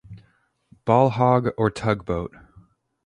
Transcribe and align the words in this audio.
Ball-Hog 0.83 1.49
or 1.59 1.69
Tugboat? 1.69 2.33